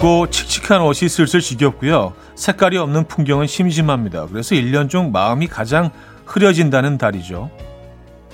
[0.00, 2.14] 무겁고 칙칙한 옷이 슬슬 지겹고요.
[2.34, 4.26] 색깔이 없는 풍경은 심심합니다.
[4.26, 5.90] 그래서 1년 중 마음이 가장
[6.24, 7.50] 흐려진다는 달이죠.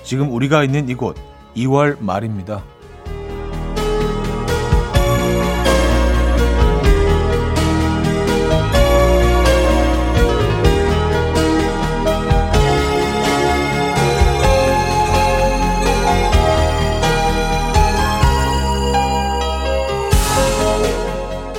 [0.01, 1.17] 지금 우리가 있는 이곳
[1.57, 2.63] 2월 말입니다.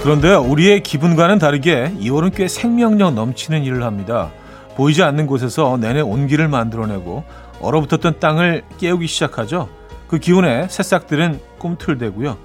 [0.09, 4.31] 그런데 우리의 기분과는 다르게 2월은 꽤 생명력 넘치는 일을 합니다.
[4.75, 7.25] 보이지 않는 곳에서 내내 온기를 만들어내고
[7.61, 9.69] 얼어붙었던 땅을 깨우기 시작하죠.
[10.09, 12.39] 그 기운에 새싹들은 꿈틀대고요.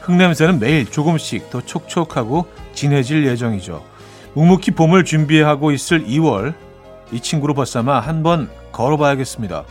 [0.00, 3.84] 흙냄새는 매일 조금씩 더 촉촉하고 진해질 예정이죠.
[4.34, 6.54] 묵묵히 봄을 준비하고 있을 2월
[7.12, 9.62] 이 친구로 벗삼아 한번 걸어봐야겠습니다.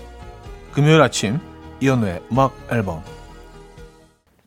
[0.72, 1.42] 금요일 아침
[1.81, 3.04] 이연우의 음악 앨범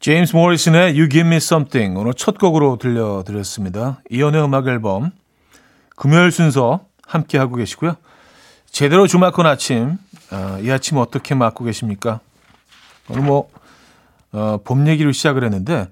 [0.01, 4.01] 제임스 모리슨의 You Give Me Something 오늘 첫 곡으로 들려드렸습니다.
[4.11, 5.11] 이연의 음악 앨범
[5.97, 7.97] 금요일 순서 함께 하고 계시고요.
[8.71, 9.99] 제대로 주말권 아침
[10.31, 12.21] 어, 이 아침 어떻게 맞고 계십니까?
[13.11, 13.51] 오늘 뭐
[14.31, 15.89] 어, 봄 얘기를 시작을 했는데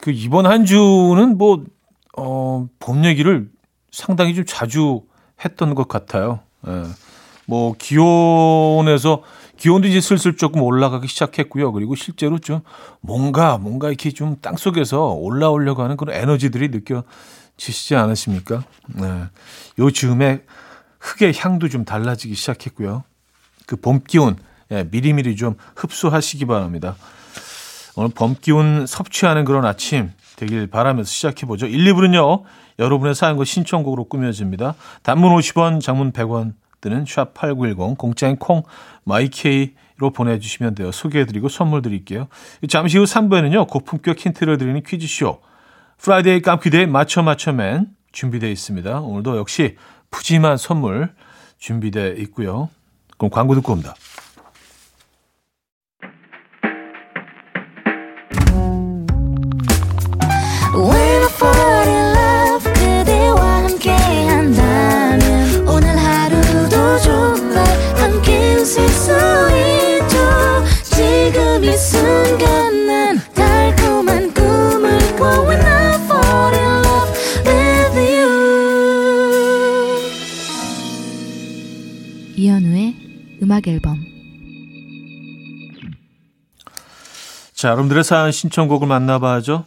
[0.00, 1.62] 그 이번 한 주는 뭐
[2.16, 3.48] 어, 봄 얘기를
[3.92, 5.02] 상당히 좀 자주
[5.44, 6.40] 했던 것 같아요.
[6.66, 6.82] 예.
[7.46, 9.22] 뭐 기온에서
[9.56, 11.72] 기온도 이제 슬슬 조금 올라가기 시작했고요.
[11.72, 12.60] 그리고 실제로 좀
[13.00, 18.64] 뭔가 뭔가 이렇게 좀 땅 속에서 올라오려고 하는 그런 에너지들이 느껴지시지 않으십니까?
[18.88, 19.24] 네.
[19.78, 20.42] 요 즈음에
[21.00, 23.04] 흙의 향도 좀 달라지기 시작했고요.
[23.66, 24.36] 그 봄 기운
[24.70, 26.96] 예, 미리미리 좀 흡수하시기 바랍니다.
[27.94, 31.66] 오늘 봄 기운 섭취하는 그런 아침 되길 바라면서 시작해 보죠.
[31.66, 32.42] 1, 2부는요.
[32.78, 34.74] 여러분의 사연과 신청곡으로 꾸며집니다.
[35.02, 38.62] 단문 50원, 장문 100원 드는 샵 8910 공짜인 콩
[39.04, 40.92] 마이케이로 보내주시면 돼요.
[40.92, 42.28] 소개해드리고 선물 드릴게요.
[42.68, 43.68] 잠시 후 3부에는요.
[43.68, 45.40] 고품격 힌트를 드리는 퀴즈쇼
[45.96, 49.00] 프라이데이 깜퀴데이 맞춰 맞춰맨 준비되어 있습니다.
[49.00, 49.76] 오늘도 역시
[50.10, 51.14] 푸짐한 선물
[51.58, 52.68] 준비되어 있고요.
[53.16, 53.94] 그럼 광고 듣고 옵니다.
[83.62, 84.04] 음악 앨범
[87.54, 89.64] 자, 여러분들의 사연 신청곡을 만나봐야죠.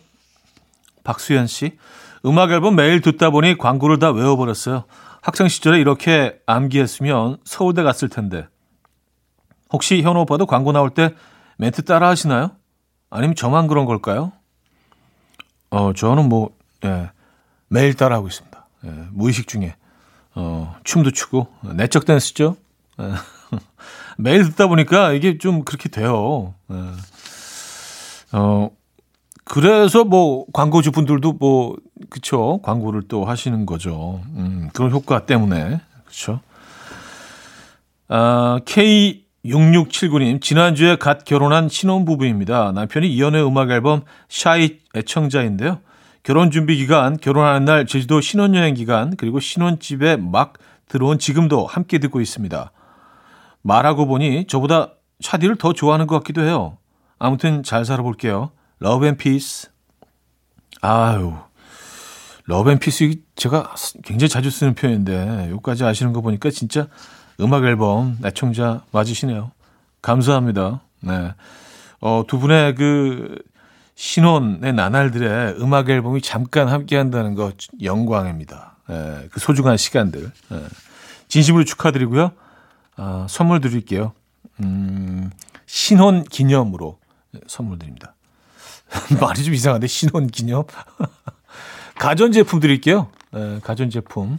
[1.06, 1.78] 박수현 씨.
[2.25, 4.84] 음악 앨범 매일 듣다 보니 광고를 다 외워버렸어요.
[5.22, 8.47] 학생 시절에 이렇게 암기했으면 서울대 갔을 텐데.
[9.72, 11.16] 혹시 현우 오빠도 광고 나올 때
[11.57, 12.51] 멘트 따라 하시나요?
[13.09, 14.34] 아니면 저만 그런 걸까요?
[15.69, 16.50] 어, 저는 뭐,
[16.84, 17.11] 예,
[17.69, 18.67] 매일 따라 하고 있습니다.
[18.85, 19.75] 예, 무의식 중에.
[20.34, 22.57] 어, 춤도 추고, 내적 댄스죠?
[23.00, 23.34] 예.
[24.17, 26.53] 매일 듣다 보니까 이게 좀 그렇게 돼요.
[26.67, 26.77] 네.
[28.31, 28.69] 어,
[29.45, 31.75] 그래서 뭐 광고주 분들도 뭐,
[32.09, 32.59] 그쵸.
[32.63, 34.21] 광고를 또 하시는 거죠.
[34.35, 35.79] 음, 그런 효과 때문에.
[36.05, 36.39] 그쵸.
[38.07, 42.72] 아, K6679님, 지난주에 갓 결혼한 신혼부부입니다.
[42.73, 45.79] 남편이 이연의 음악 앨범 샤이 애청자인데요.
[46.23, 50.53] 결혼 준비 기간, 결혼하는 날 제주도 신혼여행 기간, 그리고 신혼집에 막
[50.87, 52.72] 들어온 지금도 함께 듣고 있습니다.
[53.66, 54.94] 말하고 보니 저보다
[55.24, 56.78] 차디를 더 좋아하는 것 같기도 해요.
[57.18, 58.52] 아무튼 잘 살아볼게요.
[58.79, 59.69] love and peace.
[60.81, 61.34] 아유,
[62.46, 66.88] love and peace 제가 굉장히 자주 쓰는 표현인데 여기까지 아시는 거 보니까 진짜
[67.40, 69.52] 음악 앨범 애청자 맞으시네요.
[70.03, 70.82] 감사합니다.
[71.00, 71.34] 네.
[72.02, 73.42] 어, 두 분의 그
[73.96, 77.52] 신혼의 나날들의 음악 앨범이 잠깐 함께 한다는 거
[77.82, 78.78] 영광입니다.
[78.90, 80.32] 네, 그 소중한 시간들.
[80.50, 80.59] 네.
[81.29, 82.32] 진심으로 축하드리고요.
[82.97, 84.14] 아, 선물 드릴게요.
[84.62, 85.32] 음,
[85.66, 87.00] 신혼 기념으로
[87.47, 88.16] 선물 드립니다.
[89.20, 90.64] 말이 좀 이상한데 신혼 기념?
[92.00, 93.09] 가전 제품 드릴게요.
[93.32, 94.38] 네, 가전 제품.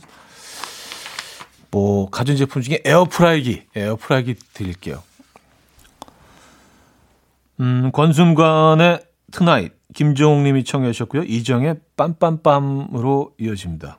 [1.70, 5.03] 뭐 가전 제품 중에 에어프라이기, 에어프라이기 드릴게요.
[7.61, 11.25] 음, 권순관의 트나잇, 김종욱 님이 청해 주셨고요.
[11.25, 13.99] 이정의 빰빰빰으로 이어집니다.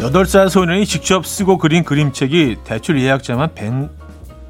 [0.00, 3.90] 8살 소년이 직접 쓰고 그린 그림책이 대출 예약자만 100,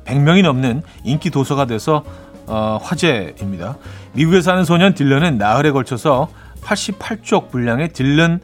[0.05, 2.05] 100 명이 넘는 인기 도서가 돼서
[2.47, 3.77] 어, 화제입니다.
[4.13, 6.29] 미국에 사는 소년 딜런은 나흘에 걸쳐서
[6.63, 8.41] 88쪽 분량의 딜런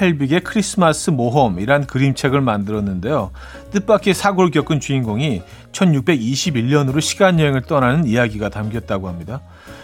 [0.00, 3.32] 헬빅의 크리스마스 모험이란 그림책을 만들었는데요.
[3.72, 5.42] 뜻밖의 사고를 겪은 주인공이
[5.72, 9.40] 1621년으로 시간여행을 떠나는 이야기가 담겼다고 합니다.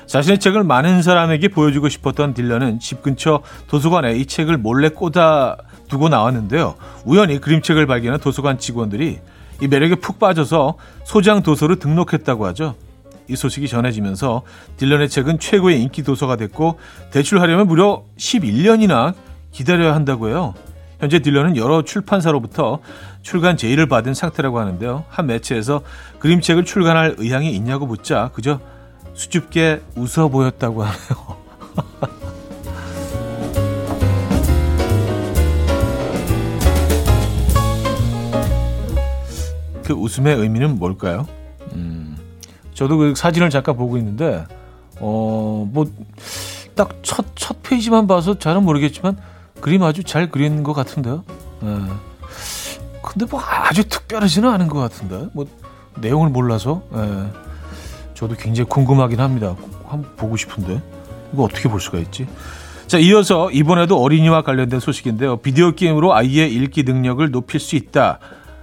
[0.07, 5.57] 자신의 책을 많은 사람에게 보여주고 싶었던 딜런은 집 근처 도서관에 이 책을 몰래 꽂아
[5.91, 6.77] 두고 나왔는데요.
[7.05, 9.19] 우연히 그림책을 발견한 도서관 직원들이
[9.61, 12.75] 이 매력에 푹 빠져서 소장 도서로 등록했다고 하죠.
[13.29, 14.43] 이 소식이 전해지면서
[14.79, 16.79] 딜런의 책은 최고의 인기 도서가 됐고
[17.11, 19.15] 대출하려면 무려 11년이나
[19.53, 20.55] 기다려야 한다고 해요.
[20.99, 22.81] 현재 딜런은 여러 출판사로부터
[23.23, 25.05] 출간 제의를 받은 상태라고 하는데요.
[25.09, 25.83] 한 매체에서
[26.19, 28.61] 그림책을 출간할 의향이 있냐고 묻자 그저
[29.15, 31.30] 수줍게 웃어 보였다고 하네요.
[39.91, 41.27] 그 웃음의 의미는 뭘까요?
[41.73, 42.17] 음,
[42.75, 44.45] 저도 그 사진을 잠깐 보고 있는데,
[45.01, 45.85] 어, 뭐,
[46.77, 49.17] 딱 첫, 첫 페이지만 봐서 잘은 모르겠지만,
[49.61, 51.25] 그림 아주 잘 그린 것 같은데요.
[51.65, 51.79] 예.
[53.03, 55.47] 근데 뭐 아주 특별하지는 않은 것 같은데, 뭐,
[56.01, 57.27] 내용을 몰라서, 예.
[58.15, 59.57] 저도 굉장히 궁금하긴 합니다.
[59.89, 60.81] 한번 보고 싶은데
[61.33, 62.29] 이거 어떻게 볼 수가 있지?
[62.87, 65.39] 자, 이어서 이번에도 어린이와 관련된 소식인데요.
[65.39, 68.21] 비디오 게임으로 아이의 읽기 능력을 높일 수 있다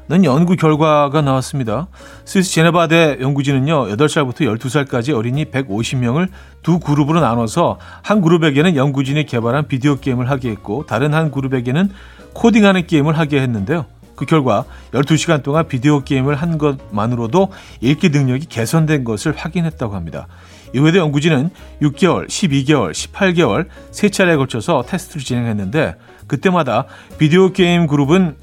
[0.09, 1.87] 는 연구 결과가 나왔습니다.
[2.23, 6.29] 스위스 제네바대 연구진은요, 8살부터 12살까지 어린이 150명을
[6.63, 11.89] 두 그룹으로 나눠서 한 그룹에게는 연구진이 개발한 비디오 게임을 하게 했고, 다른 한 그룹에게는
[12.31, 13.85] 코딩하는 게임을 하게 했는데요.
[14.15, 14.63] 그 결과
[14.93, 17.51] 12시간 동안 비디오 게임을 한 것만으로도
[17.81, 20.27] 읽기 능력이 개선된 것을 확인했다고 합니다.
[20.73, 21.49] 이외에도 연구진은
[21.81, 25.95] 6개월, 12개월, 18개월 세 차례에 걸쳐서 테스트를 진행했는데
[26.27, 26.85] 그때마다
[27.17, 28.35] 비디오 게임 그룹은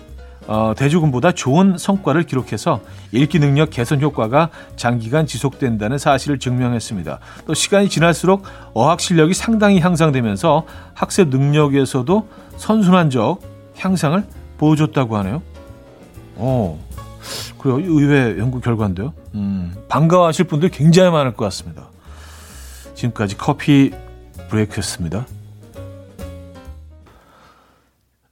[0.47, 2.81] 어, 대조군보다 좋은 성과를 기록해서
[3.13, 7.19] 읽기 능력 개선 효과가 장기간 지속된다는 사실을 증명했습니다.
[7.47, 8.45] 또 시간이 지날수록
[8.75, 13.41] 어학 실력이 상당히 향상되면서 학습 능력에서도 선순환적
[13.79, 14.25] 향상을
[14.59, 15.43] 보여줬다고 하네요.
[16.37, 16.79] 어,
[17.59, 17.79] 그래요.
[17.79, 19.15] 의외 연구 결과인데요.
[19.35, 21.89] 음, 반가워하실 분들 굉장히 많을 것 같습니다.
[22.95, 23.91] 지금까지 커피
[24.51, 25.27] 브레이크였습니다.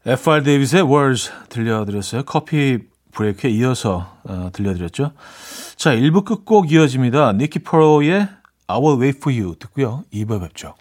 [0.04, 2.25] FR 데이빗의 Words 들려드렸어요.
[2.25, 2.78] 커피
[3.12, 5.12] 브레이크에 이어서 어, 들려드렸죠.
[5.76, 7.32] 자, 1부 끝곡 이어집니다.
[7.32, 8.28] 니키 프로의
[8.66, 10.04] I will wait for you 듣고요.
[10.12, 10.75] 2부에 뵙죠.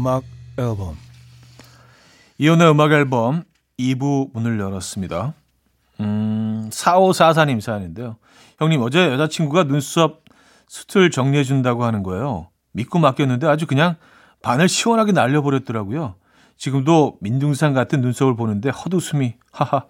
[0.00, 0.24] 음악
[0.56, 0.96] 앨범
[2.38, 3.44] 이현우의 음악 앨범
[3.78, 5.34] 2부 문을 열었습니다.
[6.00, 8.16] 음, 4544님 사연인데요.
[8.58, 10.24] 형님, 어제 여자친구가 눈썹
[10.68, 12.48] 숯을 정리해 준다고 하는 거예요.
[12.72, 13.96] 믿고 맡겼는데 아주 그냥
[14.42, 16.14] 반을 시원하게 날려버렸더라고요.
[16.56, 19.84] 지금도 민둥산 같은 눈썹을 보는데 헛웃음이 하하.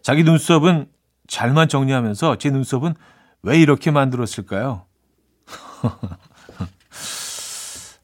[0.00, 0.86] 자기 눈썹은
[1.26, 2.94] 잘만 정리하면서 제 눈썹은
[3.42, 4.84] 왜 이렇게 만들었을까요?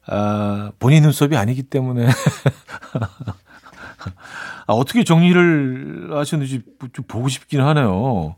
[0.07, 2.07] 아, 본인 눈썹이 아니기 때문에
[4.67, 8.35] 아, 어떻게 정리를 하셨는지 좀 보고 싶긴 하네요.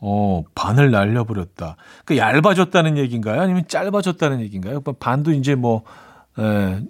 [0.00, 1.76] 어, 반을 날려버렸다.
[2.04, 3.40] 그 얇아졌다는 얘기인가요?
[3.40, 4.80] 아니면 짧아졌다는 얘기인가요?
[4.84, 5.82] 뭐 반도 이제 뭐,
[6.38, 6.82] 에, 예,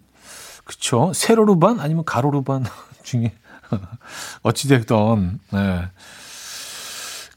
[0.65, 1.13] 그쵸.
[1.15, 1.81] 세로로 반?
[1.81, 2.65] 아니면 가로로 반
[3.03, 3.33] 중에.
[4.43, 5.89] 어찌됐던, 예.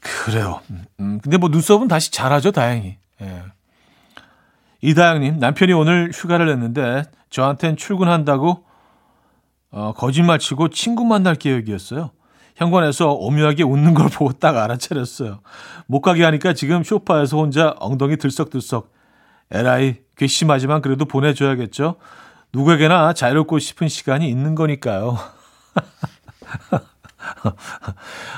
[0.00, 0.60] 그래요.
[1.00, 2.96] 음, 근데 뭐 눈썹은 다시 자라죠, 다행히.
[3.20, 3.42] 예.
[4.82, 8.64] 이다영님, 남편이 오늘 휴가를 냈는데 저한텐 출근한다고
[9.70, 12.10] 어, 거짓말 치고 친구 만날 계획이었어요.
[12.56, 15.40] 현관에서 오묘하게 웃는 걸 보고 딱 알아차렸어요.
[15.86, 18.92] 못 가게 하니까 지금 쇼파에서 혼자 엉덩이 들썩들썩.
[19.52, 21.96] 에라이, 괘씸하지만 그래도 보내줘야겠죠.
[22.52, 25.16] 누구에게나 자유롭고 싶은 시간이 있는 거니까요.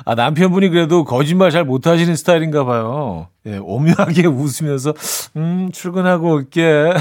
[0.04, 3.28] 아, 남편분이 그래도 거짓말 잘 못하시는 스타일인가 봐요.
[3.46, 4.94] 예, 오묘하게 웃으면서,
[5.36, 6.92] 음, 출근하고 올게.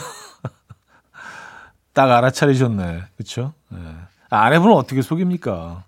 [1.93, 3.03] 딱 알아차리셨네.
[3.17, 3.53] 그쵸?
[3.73, 3.77] 예.
[4.29, 5.83] 아내분은 어떻게 속입니까?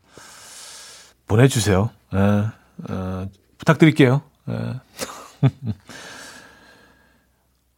[1.27, 1.89] 보내주세요.
[2.13, 4.21] 에, 에, 부탁드릴게요.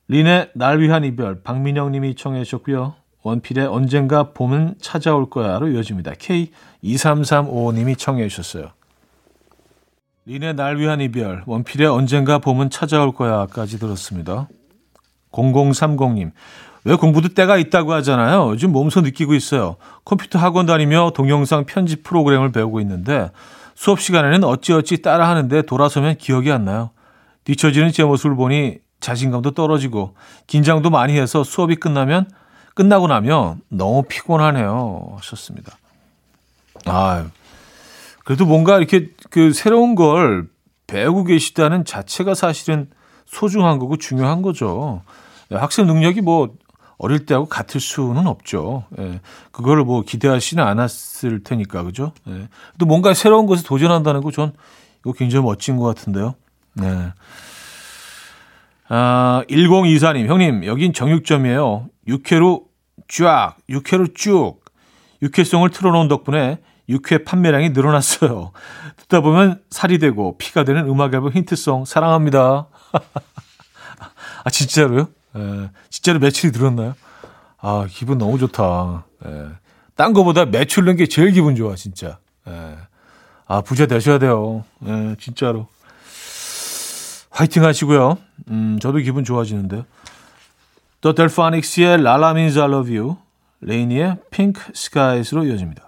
[0.10, 2.96] 린의 날 위한 이별 박민영 님이 청해 주셨고요.
[3.24, 6.14] 원필의 언젠가 봄은 찾아올 거야로 이어집니다.
[6.14, 8.72] K2335님이 청해 주셨어요.
[10.28, 14.50] 린의 날 위한 이별, 원필의 언젠가 봄은 찾아올 거야까지 들었습니다.
[15.32, 16.34] 0030님,
[16.84, 18.50] 왜 공부도 때가 있다고 하잖아요.
[18.50, 19.78] 요즘 몸소 느끼고 있어요.
[20.04, 23.32] 컴퓨터 학원 다니며 동영상 편집 프로그램을 배우고 있는데
[23.74, 26.90] 수업 시간에는 어찌어찌 따라 하는데 돌아서면 기억이 안 나요.
[27.46, 30.16] 뒤처지는 제 모습을 보니 자신감도 떨어지고
[30.48, 32.30] 긴장도 많이 해서 수업이 끝나면
[32.76, 35.14] 끝나고 나면 너무 피곤하네요.
[35.20, 35.78] 하셨습니다.
[36.86, 37.28] 아,
[38.28, 40.50] 그래도 뭔가 이렇게 그 새로운 걸
[40.86, 42.90] 배우고 계시다는 자체가 사실은
[43.26, 45.02] 소중한 거고 중요한 거죠.
[45.50, 46.54] 학생 능력이 뭐
[46.98, 48.84] 어릴 때하고 같을 수는 없죠.
[49.00, 49.22] 예.
[49.54, 52.12] 그거를 뭐 기대하지는 않았을 테니까, 그죠?
[52.28, 52.50] 예.
[52.78, 54.52] 또 뭔가 새로운 것에 도전한다는 거 전
[55.00, 56.36] 이거 굉장히 멋진 것 같은데요.
[56.74, 57.14] 네.
[58.90, 61.88] 아, 1024님, 형님, 여긴 정육점이에요.
[62.10, 62.66] 육회로
[63.08, 64.60] 쫙, 육회로 쭉.
[65.22, 68.52] 육회송을 틀어놓은 덕분에 육회 판매량이 늘어났어요.
[68.98, 72.68] 듣다 보면 살이 되고 피가 되는 음악 앨범 힌트송 사랑합니다.
[74.44, 75.10] 아, 진짜로요?
[75.36, 76.96] 예, 진짜로 매출이 늘었나요?
[77.60, 79.06] 아, 기분 너무 좋다.
[79.26, 79.48] 예.
[79.96, 82.20] 딴 거보다 매출 는게 제일 기분 좋아, 진짜.
[82.48, 82.78] 예.
[83.48, 84.64] 아, 부자 되셔야 돼요.
[84.86, 85.68] 예, 진짜로.
[87.32, 88.18] 화이팅 하시고요.
[88.50, 89.84] 음, 저도 기분 좋아지는데.
[91.02, 93.18] 더 델파닉스의 라라 민즈 I love you,
[93.62, 95.87] LANY의 Pink Skies로 이어집니다.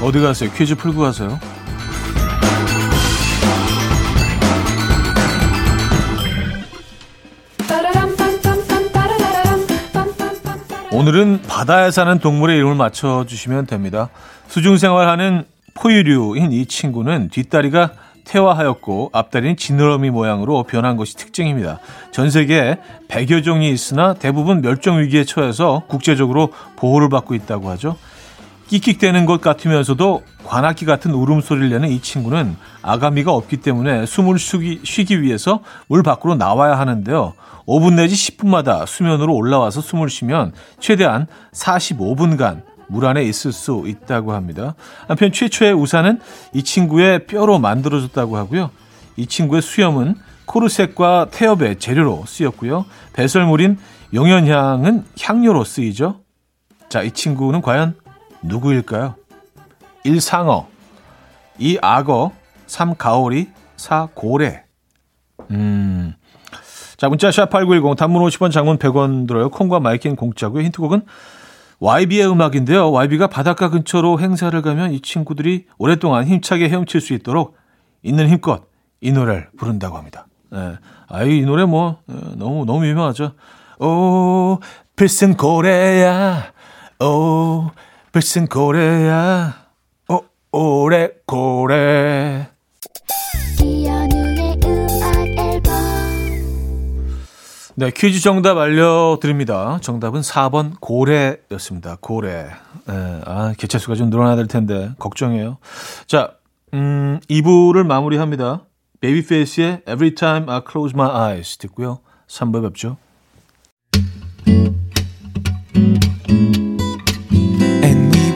[0.00, 0.50] 어디 가세요?
[0.56, 1.38] 퀴즈 풀고 가세요.
[10.90, 14.08] 오늘은 바다에 사는 동물의 이름을 맞춰주시면 됩니다.
[14.48, 17.92] 수중생활하는 포유류인 이 친구는 뒷다리가
[18.24, 21.80] 태화하였고 앞다리는 지느러미 모양으로 변한 것이 특징입니다.
[22.10, 27.96] 전 세계에 100여 종이 있으나 대부분 멸종 위기에 처해서 국제적으로 보호를 받고 있다고 하죠.
[28.68, 35.20] 끽끽대는 것 같으면서도 관악기 같은 울음소리를 내는 이 친구는 아가미가 없기 때문에 숨을 쉬기, 쉬기
[35.20, 37.34] 위해서 물 밖으로 나와야 하는데요.
[37.66, 42.62] 5분 내지 10분마다 수면으로 올라와서 숨을 쉬면 최대한 45분간
[42.92, 44.74] 물 안에 있을 수 있다고 합니다.
[45.08, 46.20] 한편 최초의 우산은
[46.52, 48.70] 이 친구의 뼈로 만들어졌다고 하고요.
[49.16, 52.84] 이 친구의 수염은 코르셋과 태엽의 재료로 쓰였고요.
[53.14, 53.78] 배설물인
[54.12, 56.20] 용연향은 향료로 쓰이죠.
[56.90, 57.94] 자, 이 친구는 과연
[58.42, 59.14] 누구일까요?
[60.04, 60.20] 1.
[60.20, 60.68] 상어
[61.58, 61.78] 2.
[61.80, 62.32] 악어
[62.66, 62.96] 3.
[62.96, 64.08] 가오리 4.
[64.14, 64.64] 고래
[65.50, 66.14] 음.
[66.98, 69.48] 자, 문자 샵8910 단문 50원 장문 100원 들어요.
[69.48, 70.62] 콩과 마이킹 공짜고요.
[70.64, 71.02] 힌트곡은
[71.82, 72.92] YB의 음악인데요.
[72.92, 77.56] YB가 바닷가 근처로 행사를 가면 이 친구들이 오랫동안 힘차게 헤엄칠 수 있도록
[78.04, 78.62] 있는 힘껏
[79.00, 80.28] 이 노래를 부른다고 합니다.
[80.52, 80.76] 네.
[81.08, 83.32] 아이, 이 노래 뭐, 어, 너무, 너무 유명하죠.
[83.80, 84.60] 오,
[84.94, 86.52] 필승 고래야.
[87.00, 87.68] 오,
[88.12, 89.54] 불슨 고래야
[90.08, 90.22] 오,
[90.52, 92.51] 오래 고래
[97.82, 99.80] 네, 퀴즈 정답 알려드립니다.
[99.82, 101.96] 정답은 4번 고래였습니다.
[102.00, 102.46] 고래.
[102.86, 105.58] 네, 아, 개체수가 좀 늘어나야 될 텐데, 걱정이에요.
[106.06, 106.34] 자,
[106.74, 108.62] 음, 2부를 마무리합니다.
[109.00, 111.98] 베이비페이스의 Every Time I Close My Eyes 듣고요.
[112.28, 112.98] 3부에 뵙죠.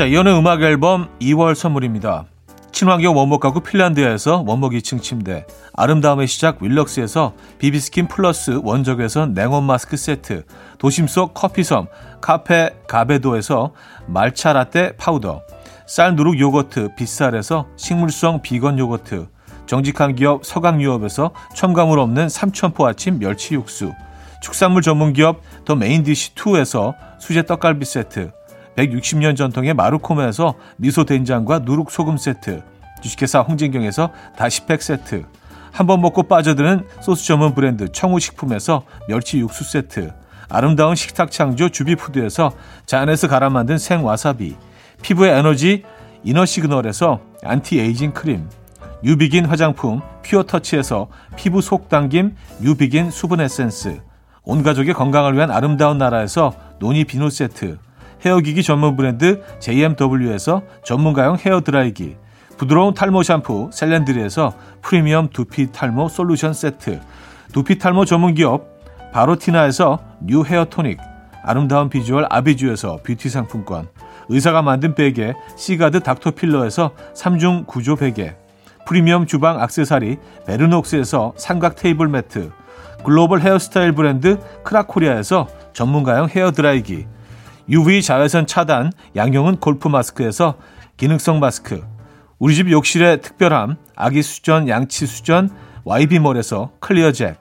[0.00, 2.24] 자, 이현의 음악 앨범 2월 선물입니다.
[2.72, 5.44] 친환경 원목 가구 핀란드에서 원목 2층 침대,
[5.74, 10.44] 아름다움의 시작 윌럭스에서 비비스킨 플러스 원적외선 냉온 마스크 세트,
[10.78, 11.88] 도심 속 커피섬
[12.22, 13.74] 카페 가베도에서
[14.06, 15.42] 말차 라떼 파우더,
[15.86, 19.26] 쌀 누룩 요거트 빗살에서 식물성 비건 요거트,
[19.70, 23.92] 정직한 기업 서강유업에서 첨가물 없는 삼천포 아침 멸치 육수,
[24.42, 28.32] 축산물 전문 기업 더 메인디시2에서 수제 떡갈비 세트,
[28.74, 32.64] 160년 전통의 마루코메에서 미소 된장과 누룩 소금 세트,
[33.00, 35.24] 주식회사 홍진경에서 다시팩 세트,
[35.70, 40.12] 한 번 먹고 빠져드는 소스 전문 브랜드 청우식품에서 멸치 육수 세트,
[40.48, 42.50] 아름다운 식탁 창조 주비푸드에서
[42.86, 44.56] 자연에서 갈아 만든 생와사비
[45.02, 45.84] 피부의 에너지
[46.24, 48.48] 이너시그널에서 안티에이징 크림
[49.02, 54.00] 뉴비긴 화장품 퓨어터치에서 피부 속당김 뉴비긴 수분 에센스.
[54.42, 57.78] 온 가족의 건강을 위한 아름다운 나라에서 노니 비누 세트.
[58.24, 62.16] 헤어기기 전문 브랜드 JMW에서 전문가용 헤어드라이기.
[62.58, 64.52] 부드러운 탈모 샴푸 셀렌드리에서
[64.82, 67.00] 프리미엄 두피 탈모 솔루션 세트.
[67.52, 68.66] 두피 탈모 전문 기업
[69.12, 70.98] 바로티나에서 뉴 헤어 토닉.
[71.42, 73.88] 아름다운 비주얼 아비주에서 뷰티 상품권.
[74.28, 78.36] 의사가 만든 베개 시가드 닥터필러에서 3중 구조 베개
[78.90, 80.16] 프리미엄 주방 악세사리
[80.48, 82.50] 베르녹스에서 삼각 테이블 매트
[83.04, 87.06] 글로벌 헤어스타일 브랜드 크라코리아에서 전문가용 헤어드라이기
[87.68, 90.56] UV 자외선 차단 양용은 골프 마스크에서
[90.96, 91.84] 기능성 마스크
[92.40, 95.50] 우리 집 욕실의 특별함 아기 수전 양치 수전
[95.84, 97.38] YB몰에서 클리어 잭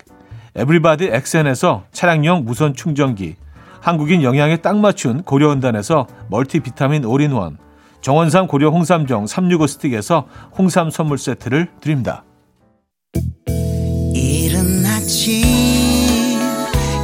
[0.54, 3.38] 에브리바디 엑센에서 차량용 무선 충전기
[3.82, 7.58] 한국인 영양에 딱 맞춘 고려원단에서 멀티 비타민 올인원
[8.02, 10.28] 정원삼 고려 홍삼정 365 스틱에서
[10.58, 12.24] 홍삼 선물 세트를 드립니다.
[14.14, 15.44] 이른 아침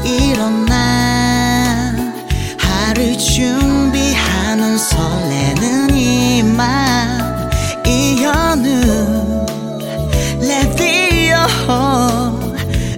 [0.05, 1.93] 일어나
[2.57, 7.49] 하루 준비하는 설레는 이맘
[7.85, 9.45] 이현우
[10.41, 11.35] 레디오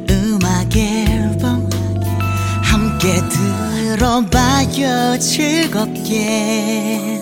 [0.10, 1.68] 음악 앨범
[2.62, 3.22] 함께
[3.98, 7.22] 들어봐요 즐겁게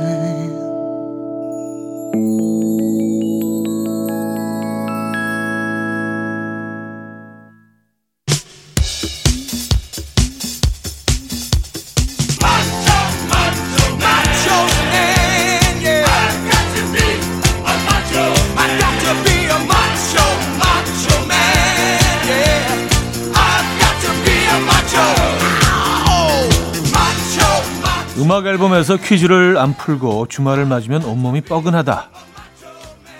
[28.91, 32.09] 범에서 퀴즈를 안 풀고 주말을 맞으면 온몸이 뻐근하다.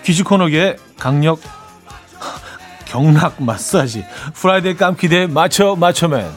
[0.04, 1.40] 퀴즈 코너계 강력
[2.84, 4.04] 경락 마사지
[4.34, 6.30] Friday 깜기대 맞춰 맞춰맨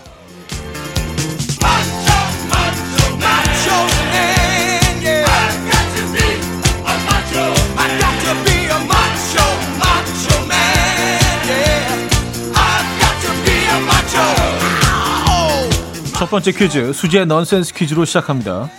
[16.14, 18.70] 첫 번째 퀴즈 수제 넌센스 퀴즈로 시작합니다.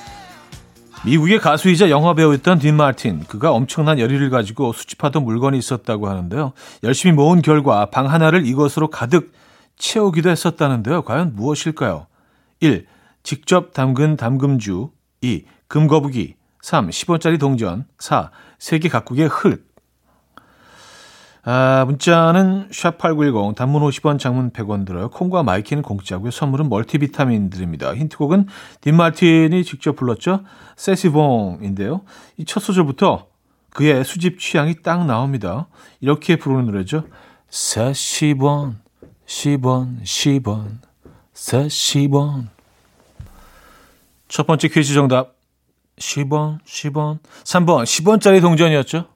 [1.07, 6.53] 미국의 가수이자 영화 배우였던 딘 마틴 그가 엄청난 열의를 가지고 수집하던 물건이 있었다고 하는데요.
[6.83, 9.33] 열심히 모은 결과 방 하나를 이것으로 가득
[9.79, 11.03] 채우기도 했었다는데요.
[11.03, 12.09] 과연 무엇일까요?
[12.59, 12.87] 1.
[13.23, 14.90] 직접 담근 담금주
[15.21, 15.45] 2.
[15.69, 16.90] 금거북이 3.
[16.90, 18.33] 10원짜리 동전 4.
[18.59, 19.64] 세계 각국의 흙
[21.49, 25.09] 아, 문자는 샵8910 단문 50원 장문 100원 들어요.
[25.11, 26.33] 콩과 my K는 공짜고요.
[26.33, 27.95] 선물은 멀티비타민 드립니다.
[27.95, 28.49] 힌트곡은
[28.81, 30.41] 딘마틴이 직접 불렀죠.
[30.75, 32.01] 세시봉인데요.
[32.39, 33.29] 이 첫 소절부터
[33.71, 35.69] 그의 수집 취향이 딱 나옵니다.
[36.01, 37.05] 이렇게 부르는 노래죠.
[37.49, 38.75] 세시봉
[39.27, 40.79] 10원 10원
[41.33, 42.49] 세시봉
[44.27, 45.37] 첫 번째 퀴즈 정답
[45.99, 49.07] 10원 10원 3번 10원짜리 동전이었죠.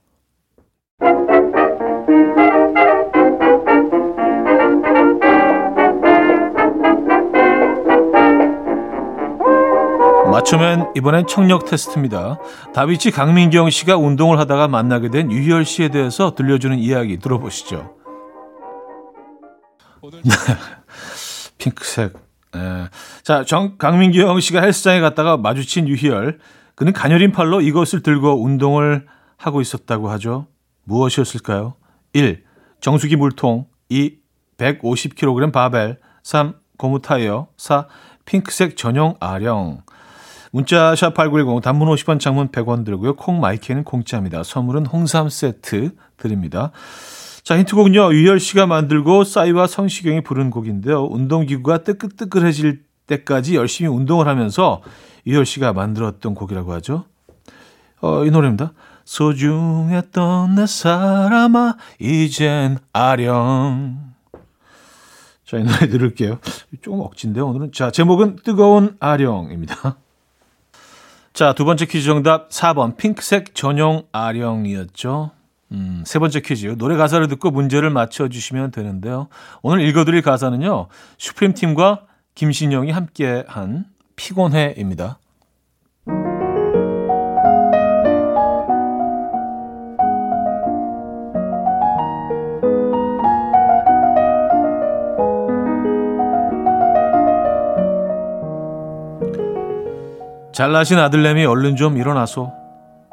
[10.40, 12.38] 맞추면 이번엔 청력 테스트입니다.
[12.72, 17.94] 다비치 강민경 씨가 운동을 하다가 만나게 된 유희열 씨에 대해서 들려주는 이야기 들어보시죠.
[21.58, 22.14] 핑크색.
[22.52, 22.88] 네.
[23.22, 26.38] 자, 정, 강민경 씨가 헬스장에 갔다가 마주친 유희열.
[26.74, 30.46] 그는 가녀린 팔로 이것을 들고 운동을 하고 있었다고 하죠.
[30.84, 31.74] 무엇이었을까요?
[32.14, 32.44] 1.
[32.80, 34.16] 정수기 물통 2.
[34.56, 36.54] 150kg 바벨 3.
[36.78, 37.86] 고무 타이어 4.
[38.24, 39.82] 핑크색 전용 아령
[40.50, 43.14] 문자 샵 8910 단문 50원 장문 100원 들고요.
[43.16, 44.42] 콩 마이크는 공짜입니다.
[44.42, 46.72] 선물은 홍삼 세트 드립니다.
[47.42, 48.12] 자, 힌트곡은요.
[48.12, 51.04] 유열 씨가 만들고 싸이와 성시경이 부른 곡인데요.
[51.04, 54.82] 운동기구가 뜨끈뜨끈해질 때까지 열심히 운동을 하면서
[55.26, 57.04] 유열 씨가 만들었던 곡이라고 하죠.
[58.00, 58.72] 어, 이 노래입니다.
[59.04, 64.10] 소중했던 내 사람아 이젠 아령
[65.44, 66.38] 자, 이 노래 들을게요.
[66.80, 67.72] 조금 억진데요, 오늘은.
[67.72, 69.96] 자, 제목은 뜨거운 아령입니다.
[71.32, 75.30] 자, 두 번째 퀴즈 정답 4번 핑크색 전용 아령이었죠.
[75.72, 76.76] 음, 세 번째 퀴즈.
[76.76, 79.28] 노래 가사를 듣고 문제를 맞춰 주시면 되는데요.
[79.62, 80.88] 오늘 읽어 드릴 가사는요.
[81.18, 83.84] 슈프림 팀과 김신영이 함께 한
[84.16, 85.18] 피곤해입니다.
[100.60, 102.52] 잘나신 아들내미 얼른 좀 일어나소.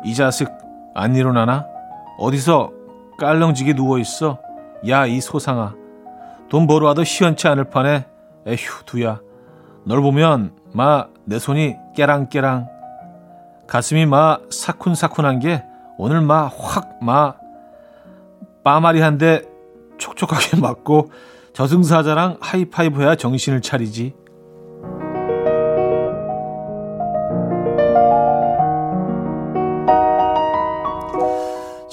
[0.03, 0.49] 이 자식
[0.93, 1.65] 안 일어나나?
[2.17, 2.73] 어디서
[3.17, 4.37] 깔렁지게 누워있어?
[4.89, 5.73] 야, 이 소상아.
[6.49, 8.05] 돈 벌어 와도 시원치 않을 판에
[8.47, 9.21] 에휴, 두야.
[9.85, 12.67] 널 보면 마 내 손이 깨랑깨랑
[13.65, 15.63] 가슴이 마 사쿤사쿤한 게
[15.97, 17.33] 오늘 마 확 마
[18.61, 19.43] 빠마리 한대
[19.97, 21.11] 촉촉하게 맞고
[21.53, 24.15] 저승사자랑 하이파이브 해야 정신을 차리지.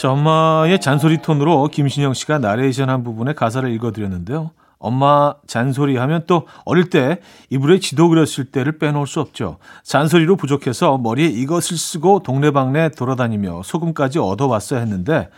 [0.04, 4.50] 자, 엄마의 잔소리 톤으로 김신영 씨가 나레이션 한 부분의 가사를 읽어드렸는데요.
[4.76, 9.56] 엄마 잔소리 하면 또 어릴 때 이불에 지도 그렸을 때를 빼놓을 수 없죠.
[9.82, 15.30] 잔소리로 부족해서 머리에 이것을 쓰고 동네방네 돌아다니며 소금까지 얻어왔어야 했는데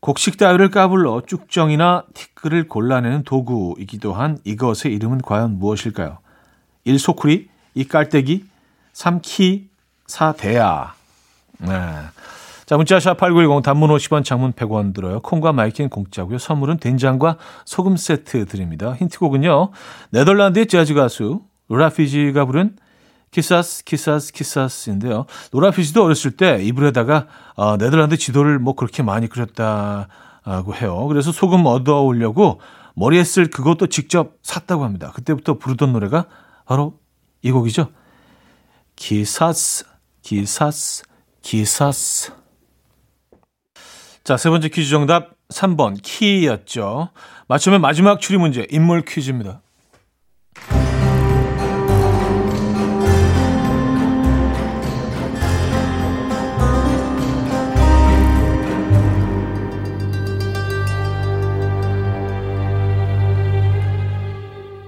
[0.00, 6.18] 곡식 따위를 까불러 쭉정이나 티끌을 골라내는 도구이기도 한 이것의 이름은 과연 무엇일까요?
[6.84, 6.98] 1.
[6.98, 7.88] 소쿠리 2.
[7.88, 8.44] 깔때기
[8.92, 9.20] 3.
[9.22, 9.70] 키
[10.06, 10.32] 4.
[10.32, 10.92] 대야
[11.56, 11.70] 네.
[12.70, 15.18] 자, 문자 샵 8910 단문 50원 장문 100원 들어요.
[15.22, 16.38] 콩과 my K는 공짜고요.
[16.38, 18.94] 선물은 된장과 소금 세트 드립니다.
[18.94, 19.72] 힌트곡은요.
[20.10, 22.76] 네덜란드의 재즈 가수 Laura Fygi가 부른
[23.32, 25.26] Quizás Quizás Quizás인데요.
[25.50, 31.06] Laura Fygi도 어렸을 때 이불에다가 어, 네덜란드 지도를 뭐 그렇게 많이 그렸다고 해요.
[31.08, 32.60] 그래서 소금 얻어 오려고
[32.94, 35.10] 머리에 쓸 그것도 직접 샀다고 합니다.
[35.16, 36.26] 그때부터 부르던 노래가
[36.66, 37.00] 바로
[37.42, 37.88] 이 곡이죠.
[38.94, 39.86] Quizás
[40.22, 41.02] Quizás
[41.42, 42.39] Quizás
[44.22, 47.10] 자, 세 번째 퀴즈 정답 3번 키였죠.
[47.48, 49.62] 맞추면 마지막 추리 문제 인물 퀴즈입니다.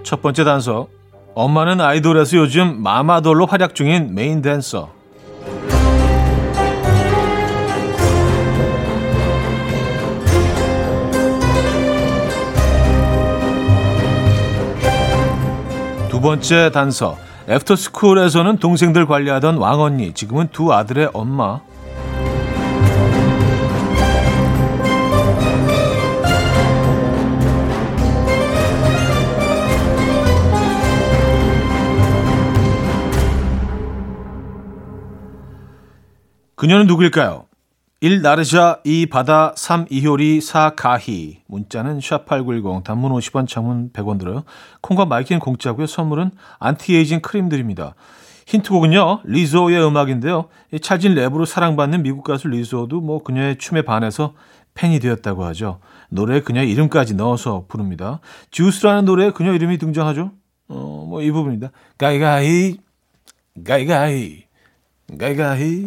[0.02, 0.88] 첫 번째 단서.
[1.34, 4.92] 엄마는 아이돌에서 요즘 마마돌로 활약 중인 메인 댄서.
[16.22, 17.18] 번째 단서.
[17.48, 21.60] 애프터스쿨에서는 동생들 관리하던 왕언니, 지금은 두 아들의 엄마.
[36.54, 37.46] 그녀는 누구일까요?
[38.02, 38.20] 1.
[38.20, 39.06] 나르샤 2.
[39.06, 39.86] 바다 3.
[39.88, 40.70] 이효리 4.
[40.74, 44.42] 가희 문자는 샵8910 단문 50원 장문 100원 들어요.
[44.80, 45.86] 콩과 my K는 공짜고요.
[45.86, 47.94] 선물은 안티에이징 크림 드립니다.
[48.46, 49.20] 힌트곡은요.
[49.22, 50.48] Lizzo의 음악인데요.
[50.80, 54.34] 찰진 랩으로 사랑받는 미국 가수 Lizzo도 뭐 그녀의 춤에 반해서
[54.74, 55.78] 팬이 되었다고 하죠.
[56.08, 58.18] 노래에 그녀의 이름까지 넣어서 부릅니다.
[58.50, 60.32] Juice라는 노래에 그녀 이름이 등장하죠.
[60.66, 61.70] 어, 뭐 이 부분입니다.
[61.98, 62.78] 가이가이
[63.64, 64.42] 가이가이
[65.16, 65.86] 가이가이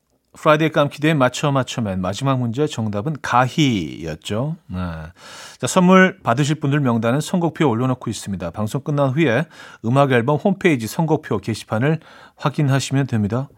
[0.33, 4.55] Friday 깜키대의 맞춰 맞춰맨 마지막 문제 정답은 가희였죠.
[4.67, 4.77] 네.
[5.57, 8.51] 자, 선물 받으실 분들 명단은 선곡표에 올려놓고 있습니다.
[8.51, 9.45] 방송 끝난 후에
[9.83, 11.99] 음악 앨범 홈페이지 선곡표 게시판을
[12.37, 13.49] 확인하시면 됩니다.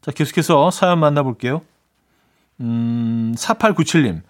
[0.00, 1.62] 자, 계속해서 사연 만나볼게요.
[2.60, 4.22] 음, 4897님.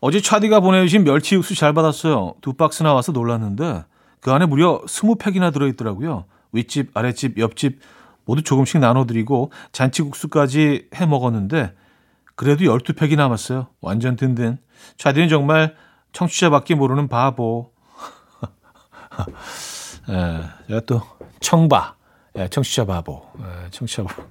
[0.00, 2.34] 어제 차디가 보내주신 멸치 육수 잘 받았어요.
[2.42, 3.84] 두 박스 나와서 놀랐는데
[4.20, 6.26] 그 안에 무려 20팩이나 들어있더라고요.
[6.52, 7.80] 윗집, 아랫집, 옆집
[8.24, 11.74] 모두 조금씩 나눠드리고 잔치국수까지 해 먹었는데
[12.36, 13.68] 그래도 12팩이 남았어요.
[13.80, 14.58] 완전 든든.
[14.96, 15.76] 차디는 정말
[16.12, 17.72] 청취자밖에 모르는 바보.
[20.10, 21.02] 예, 제가 또
[21.40, 21.96] 청바.
[22.36, 23.22] 예, 청취자 바보.
[23.38, 24.22] 예, 청취자 바보.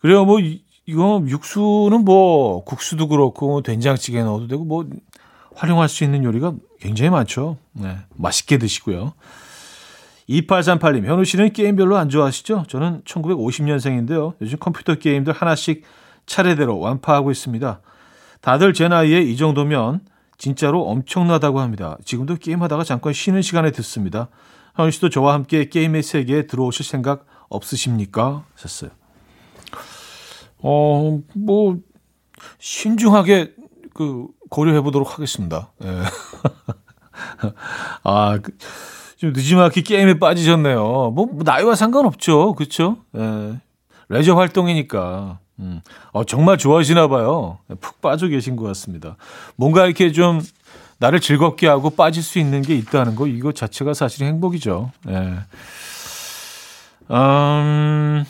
[0.00, 0.24] 그래요.
[0.24, 4.88] 뭐 이, 이거 육수는 뭐 국수도 그렇고 된장찌개 넣어도 되고 뭐
[5.54, 7.58] 활용할 수 있는 요리가 굉장히 많죠.
[7.72, 9.12] 네, 맛있게 드시고요.
[10.28, 12.64] 2838님, 현우 씨는 게임 별로 안 좋아하시죠?
[12.68, 14.34] 저는 1950년생인데요.
[14.40, 15.84] 요즘 컴퓨터 게임들 하나씩
[16.26, 17.80] 차례대로 완파하고 있습니다.
[18.40, 20.00] 다들 제 나이에 이 정도면
[20.36, 21.96] 진짜로 엄청나다고 합니다.
[22.04, 24.28] 지금도 게임하다가 잠깐 쉬는 시간에 듣습니다.
[24.76, 28.44] 현우 씨도 저와 함께 게임의 세계에 들어오실 생각 없으십니까?
[28.54, 28.90] 하셨어요.
[30.58, 31.78] 어, 뭐,
[32.58, 33.54] 신중하게
[33.94, 35.72] 그 고려해 보도록 하겠습니다.
[35.82, 35.88] 예.
[38.04, 38.52] 아, 그,
[39.18, 40.80] 좀 늦지막히 게임에 빠지셨네요.
[41.14, 42.54] 뭐, 뭐 나이와 상관없죠.
[42.54, 42.98] 그렇죠?
[43.16, 43.58] 예.
[44.08, 45.40] 레저 활동이니까.
[45.58, 45.80] 음.
[46.12, 47.58] 어, 정말 좋아하시나 봐요.
[47.80, 49.16] 푹 빠져 계신 것 같습니다.
[49.56, 50.40] 뭔가 이렇게 좀
[50.98, 54.92] 나를 즐겁게 하고 빠질 수 있는 게 있다는 거 이거 자체가 사실 행복이죠.
[55.08, 55.34] 예.
[57.10, 58.24] 음,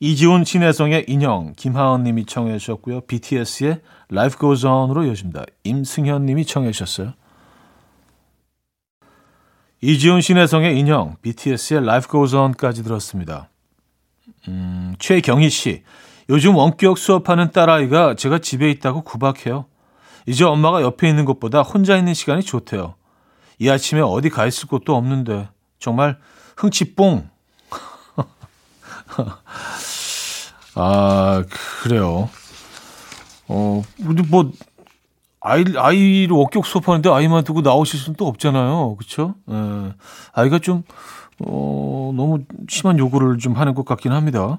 [0.00, 3.02] 이지훈 신혜성의 인형 김하은 님이 청해 주셨고요.
[3.02, 5.44] BTS의 Life Goes On으로 이어집니다.
[5.64, 7.12] 임승현 님이 청해 주셨어요.
[9.84, 13.50] 이지훈 신혜성의 인형 BTS의 Life Goes On까지 들었습니다.
[14.48, 15.82] 음, 최경희 씨.
[16.30, 19.66] 요즘 원격 수업하는 딸아이가 제가 집에 있다고 구박해요.
[20.24, 22.94] 이제 엄마가 옆에 있는 것보다 혼자 있는 시간이 좋대요.
[23.58, 26.18] 이 아침에 어디 가 있을 곳도 없는데 정말
[26.56, 27.28] 흥치뽕.
[30.76, 31.44] 아
[31.82, 32.30] 그래요.
[33.48, 33.82] 어
[34.30, 34.50] 뭐
[35.46, 39.34] 아이 아이를 원격 수업하는데 아이만 두고 나오실 수는 또 없잖아요, 그렇죠?
[39.50, 39.92] 예.
[40.32, 40.84] 아이가 좀
[41.44, 44.58] 어, 너무 심한 요구를 좀 하는 것 같긴 합니다.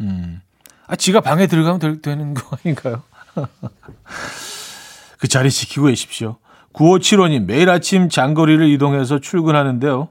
[0.00, 0.40] 음.
[0.86, 3.02] 아, 지가 방에 들어가면 될, 되는 거 아닌가요?
[5.18, 6.36] 그 자리 지키고 계십시오.
[6.72, 10.08] 9575님, 매일 아침 장거리를 이동해서 출근하는데요.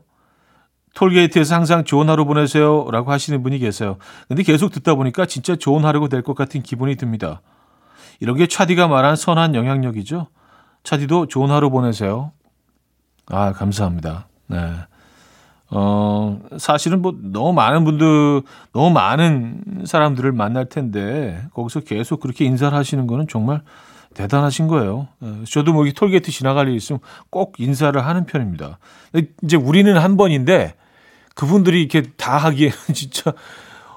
[0.93, 2.86] 톨게이트에서 항상 좋은 하루 보내세요.
[2.91, 3.97] 라고 하시는 분이 계세요.
[4.27, 7.41] 근데 계속 듣다 보니까 진짜 좋은 하루가 될 것 같은 기분이 듭니다.
[8.21, 10.27] 이런 게 차디가 말한 선한 영향력이죠.
[10.84, 12.31] 차디도 좋은 하루 보내세요.
[13.25, 14.27] 아, 감사합니다.
[14.47, 14.57] 네.
[15.71, 22.77] 어, 사실은 뭐 너무 많은 분들, 너무 많은 사람들을 만날 텐데, 거기서 계속 그렇게 인사를
[22.77, 23.63] 하시는 거는 정말
[24.13, 25.07] 대단하신 거예요.
[25.19, 26.99] 어, 저도 뭐 톨게이트 지나갈 일 있으면
[27.31, 28.77] 꼭 인사를 하는 편입니다.
[29.43, 30.75] 이제 우리는 한 번인데,
[31.34, 33.34] 그분들이 이렇게 다 하기에는 진짜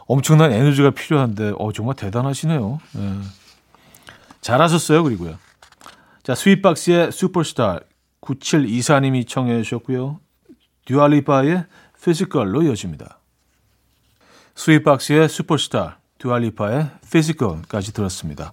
[0.07, 2.79] 엄청난 에너지가 필요한데, 어, 정말 대단하시네요.
[2.97, 3.44] 예.
[4.45, 5.39] 잘하셨어요, 그리고요.
[6.23, 7.81] 자, 스윗박스의 슈퍼스타
[8.21, 10.21] 9724님이 청해 주셨고요.
[10.85, 11.65] Dua Lipa의
[12.03, 13.21] Physical로 이어집니다.
[14.55, 18.53] 스윗박스의 슈퍼스타, Dua Lipa의 Physical까지 들었습니다.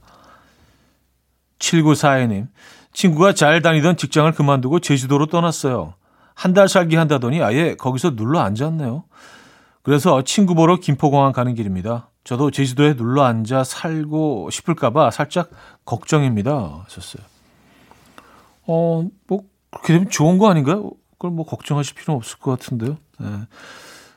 [1.60, 2.48] 7942님,
[2.94, 5.96] 친구가 잘 다니던 직장을 그만두고 제주도로 떠났어요.
[6.34, 9.04] 한 달 살기 한다더니 아예 거기서 눌러 앉았네요.
[9.84, 12.11] 그래서 친구 보러 김포공항 가는 길입니다.
[12.24, 15.50] 저도 제주도에 눌러 앉아 살고 싶을까봐 살짝
[15.86, 16.84] 걱정입니다.
[16.86, 17.24] 하셨어요.
[18.68, 20.92] 어, 뭐, 그렇게 되면 좋은 거 아닌가요?
[21.14, 22.98] 그걸 뭐 걱정하실 필요는 없을 것 같은데요.
[23.20, 23.28] 네.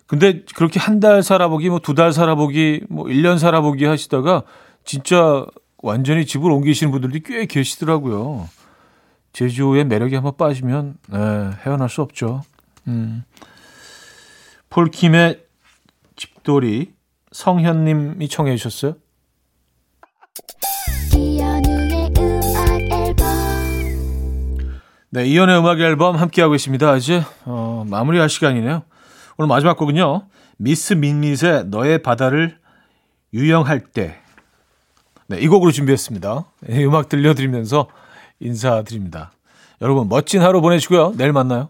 [0.07, 4.43] 근데 그렇게 한 달 살아보기, 뭐 두 달 살아보기, 뭐 1년 살아보기 하시다가
[4.85, 5.47] 진짜
[5.79, 8.49] 완전히 집을 옮기시는 분들이 꽤 계시더라고요.
[9.33, 11.19] 제주의 매력에 한번 빠지면 네,
[11.65, 12.43] 헤어날 수 없죠.
[12.87, 13.25] 음.
[14.71, 15.43] 폴킴의
[16.17, 16.93] 집돌이
[17.35, 18.95] 성현님이 청해 주셨어요.
[25.11, 26.97] 네, 이연의 음악 앨범 함께하고 있습니다.
[26.97, 28.85] 이제 어, 마무리할 시간이네요.
[29.37, 30.29] 오늘 마지막 곡은요.
[30.59, 32.59] 미스 민밋의 너의 바다를
[33.33, 34.17] 유영할 때.
[35.27, 36.45] 네, 이 곡으로 준비했습니다.
[36.71, 37.89] 이 음악 들려드리면서
[38.39, 39.33] 인사드립니다.
[39.83, 41.15] 여러분 멋진 하루 보내시고요.
[41.17, 41.69] 내일 만나요.